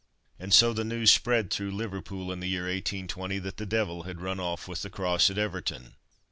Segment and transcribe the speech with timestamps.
[0.39, 4.19] And so the news spread through Liverpool, in the year 1820, that the Devil had
[4.19, 5.93] run off with the Cross at Everton.